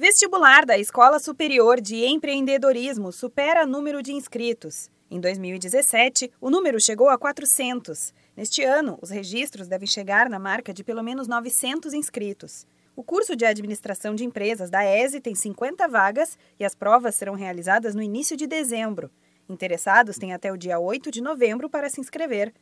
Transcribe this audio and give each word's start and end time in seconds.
Vestibular 0.00 0.64
da 0.64 0.78
Escola 0.78 1.18
Superior 1.18 1.80
de 1.80 2.04
Empreendedorismo 2.04 3.10
supera 3.10 3.66
número 3.66 4.00
de 4.00 4.12
inscritos. 4.12 4.88
Em 5.10 5.18
2017, 5.18 6.30
o 6.40 6.48
número 6.50 6.78
chegou 6.80 7.08
a 7.08 7.18
400. 7.18 8.14
Neste 8.36 8.62
ano, 8.62 8.96
os 9.02 9.10
registros 9.10 9.66
devem 9.66 9.88
chegar 9.88 10.30
na 10.30 10.38
marca 10.38 10.72
de 10.72 10.84
pelo 10.84 11.02
menos 11.02 11.26
900 11.26 11.92
inscritos. 11.94 12.64
O 12.94 13.02
curso 13.02 13.34
de 13.34 13.44
Administração 13.44 14.14
de 14.14 14.24
Empresas 14.24 14.70
da 14.70 14.84
ESE 14.84 15.20
tem 15.20 15.34
50 15.34 15.88
vagas 15.88 16.38
e 16.60 16.64
as 16.64 16.76
provas 16.76 17.16
serão 17.16 17.34
realizadas 17.34 17.92
no 17.92 18.00
início 18.00 18.36
de 18.36 18.46
dezembro. 18.46 19.10
Interessados 19.48 20.16
têm 20.16 20.32
até 20.32 20.52
o 20.52 20.56
dia 20.56 20.78
8 20.78 21.10
de 21.10 21.20
novembro 21.20 21.68
para 21.68 21.90
se 21.90 22.00
inscrever. 22.00 22.54